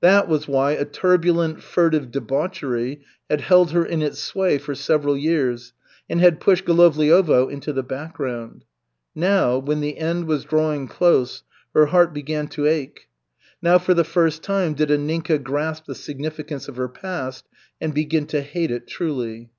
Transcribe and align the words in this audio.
That 0.00 0.26
was 0.26 0.48
why 0.48 0.70
a 0.70 0.86
turbulent, 0.86 1.62
furtive 1.62 2.10
debauchery 2.10 3.02
had 3.28 3.42
held 3.42 3.72
her 3.72 3.84
in 3.84 4.00
its 4.00 4.18
sway 4.18 4.56
for 4.56 4.74
several 4.74 5.18
years, 5.18 5.74
and 6.08 6.18
had 6.18 6.40
pushed 6.40 6.64
Golovliovo 6.64 7.50
into 7.50 7.74
the 7.74 7.82
background. 7.82 8.64
Now, 9.14 9.58
when 9.58 9.82
the 9.82 9.98
end 9.98 10.24
was 10.24 10.46
drawing 10.46 10.88
close, 10.88 11.42
her 11.74 11.84
heart 11.92 12.14
began 12.14 12.48
to 12.56 12.64
ache. 12.64 13.10
Now 13.60 13.76
for 13.76 13.92
the 13.92 14.02
first 14.02 14.42
time 14.42 14.72
did 14.72 14.88
Anninka 14.88 15.36
grasp 15.42 15.84
the 15.84 15.94
significance 15.94 16.68
of 16.68 16.76
her 16.76 16.88
past 16.88 17.46
and 17.78 17.92
begin 17.92 18.24
to 18.28 18.40
hate 18.40 18.70
it 18.70 18.86
truly. 18.86 19.50